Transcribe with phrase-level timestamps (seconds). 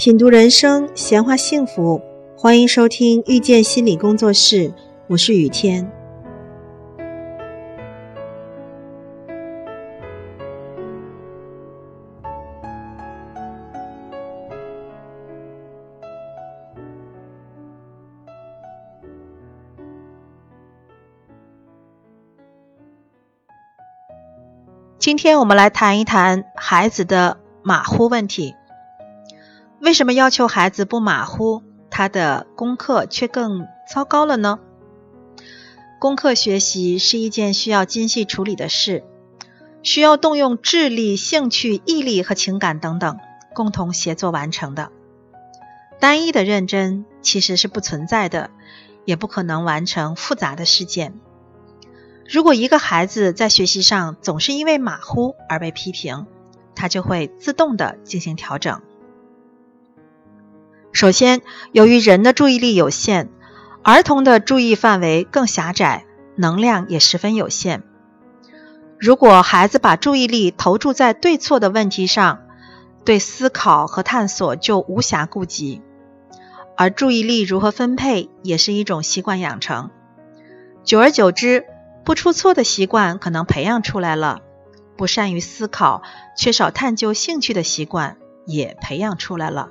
[0.00, 2.00] 品读人生，闲话幸福，
[2.34, 4.72] 欢迎收听遇见心理工作室，
[5.08, 5.92] 我是雨天。
[24.98, 28.54] 今天我们来谈一谈孩子的马虎问题。
[29.80, 34.58] 为什么要求孩子不马虎，他的功课却更糟糕了呢？
[35.98, 39.02] 功课学习是一件需要精细处理的事，
[39.82, 43.18] 需要动用智力、兴趣、毅力和情感等等
[43.54, 44.92] 共同协作完成的。
[45.98, 48.50] 单一的认真其实是不存在的，
[49.06, 51.14] 也不可能完成复杂的事件。
[52.28, 56.26] 如果一个孩子在学习上总是因为马虎而被批评，
[56.74, 58.82] 他就会自动的进行调整。
[60.92, 63.28] 首先，由于人的注意力有限，
[63.82, 66.04] 儿童的注意范围更狭窄，
[66.36, 67.82] 能量也十分有限。
[68.98, 72.40] 如果孩子把注意力投注在对错的问题上，
[73.04, 75.80] 对思考和探索就无暇顾及。
[76.76, 79.90] 而注意力如何分配，也是一种习惯养成。
[80.82, 81.64] 久而久之，
[82.04, 84.40] 不出错的习惯可能培养出来了，
[84.96, 86.02] 不善于思考、
[86.36, 89.68] 缺少探究兴趣的习惯也培养出来了。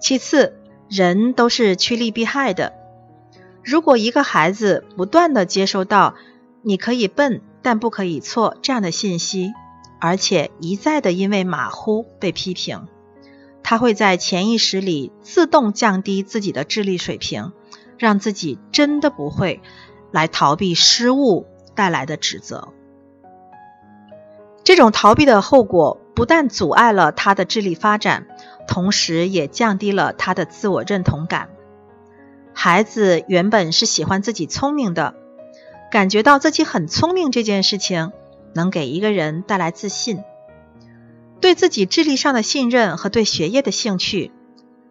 [0.00, 0.54] 其次，
[0.88, 2.72] 人都是趋利避害的。
[3.62, 6.14] 如果一个孩子不断的接收到
[6.62, 9.52] “你可以笨，但不可以错”这样的信息，
[10.00, 12.86] 而且一再的因为马虎被批评，
[13.62, 17.52] 他会在潜意识里自动降低自己的智力水平，
[17.98, 19.60] 让自己真的不会。
[20.12, 22.68] 来逃避失误带来的指责，
[24.62, 28.26] 这种逃避的后果不但阻碍了他的智力发展，
[28.66, 31.48] 同时也降低了他的自我认同感。
[32.52, 35.14] 孩子原本是喜欢自己聪明的，
[35.90, 38.12] 感觉到自己很聪明这件事情
[38.54, 40.22] 能给一个人带来自信，
[41.40, 44.32] 对自己智力上的信任和对学业的兴趣，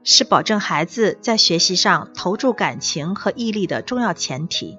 [0.04, 4.78] 是保证孩子在学习上投注感情和毅力的重要前提。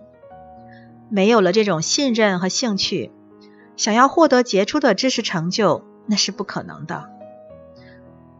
[1.08, 3.10] 没有了这种信任和兴趣，
[3.76, 7.10] 想要获得杰出的知识成就，那是不可能的。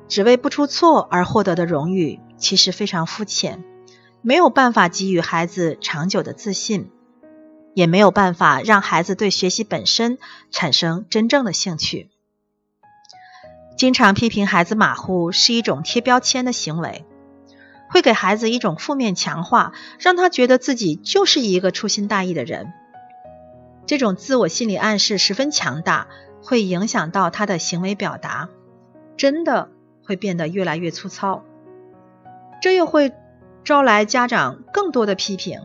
[0.08, 3.64] 只为不出错而获得的荣誉，其实非常肤浅，
[4.22, 6.90] 没有办法给予孩子长久的自信，
[7.74, 10.18] 也没有办法让孩子对学习本身
[10.50, 12.10] 产生真正的兴趣。
[13.76, 17.04] 经常批评孩子马虎，是一种贴标签的行为。
[17.88, 22.72] 会给孩子一种负面强化，让他觉得自己就是一个粗心大意的人。
[23.86, 26.08] 这种自我心理暗示十分强大，
[26.42, 28.48] 会影响到他的行为表达，
[29.16, 29.70] 真的
[30.06, 31.44] 会变得越来越粗糙。
[32.62, 33.12] 这又会
[33.64, 35.60] 招来家长更多的批评。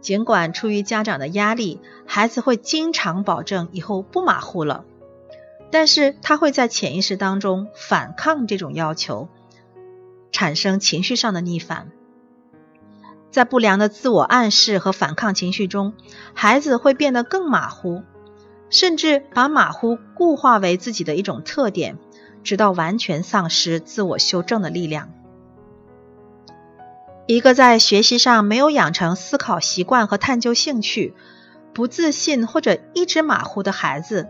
[0.00, 4.84] 尽管出于家长的压力，孩子会经常保证以后不马虎了，
[5.70, 9.28] 但是他会在潜意识当中反抗这种要求。
[10.30, 11.90] 产生情绪上的逆反，
[13.30, 15.94] 在不良的自我暗示和反抗情绪中，
[16.34, 18.02] 孩子会变得更马虎，
[18.68, 21.98] 甚至把马虎固化为自己的一种特点，
[22.48, 25.12] 直到完全丧失自我修正的力量。
[27.26, 31.12] 一个在学习上没有养成思考习惯和探究兴趣、
[31.74, 34.28] 不自信或者一直马虎的孩子，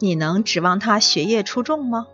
[0.00, 2.08] 你能指望他学业出众吗？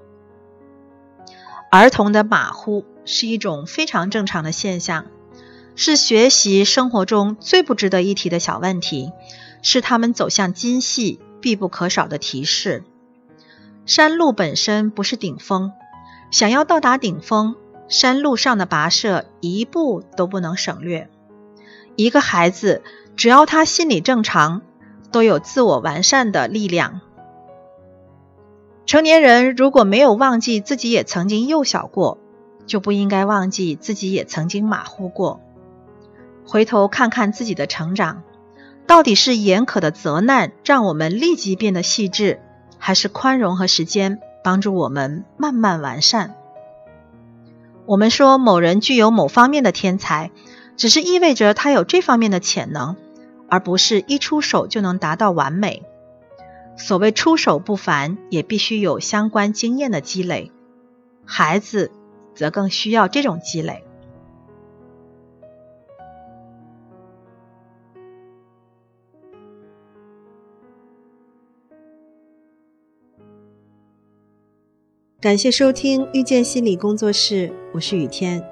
[1.72, 2.84] 儿童的马虎。
[3.08, 5.06] 是一种非常正常的现象，
[5.76, 9.12] 是学习生活中最不值得一提的小问题，
[9.62, 12.82] 是他们走向精细必不可少的提示。
[13.86, 15.72] 山路本身不是顶峰，
[16.30, 17.54] 想要到达顶峰，
[17.88, 21.08] 山路上的跋涉一步都不能省略。
[21.94, 22.82] 一个孩子
[23.16, 24.60] 只要他心理正常，
[25.10, 27.00] 都有自我完善的力量。
[28.84, 32.19] 成年人如果没有忘记自己也曾经幼小过。
[32.66, 35.40] 就不应该忘记自己也曾经马虎过，
[36.44, 38.25] 回头看看自己的成长，
[38.88, 42.40] 到底是严苛的责难让我们立即变得细致，
[42.87, 46.37] 还是宽容和时间帮助我们慢慢完善？
[47.85, 50.31] 我们说某人具有某方面的天才，
[50.77, 52.94] 只是意味着他有这方面的潜能，
[53.49, 55.83] 而不是一出手就能达到完美。
[56.77, 60.53] 所谓出手不凡，也必须有相关经验的积累。
[61.25, 61.91] 孩子。
[62.37, 63.86] 则更需要这种积累。
[75.18, 78.44] 感谢收听遇见心理工作室，我是雨天。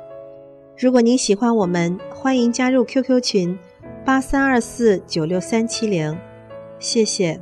[0.78, 3.58] 如果您喜欢我们，欢迎加入 QQ 群
[4.02, 6.19] 八三二四九六三七零，
[6.78, 7.38] 谢谢。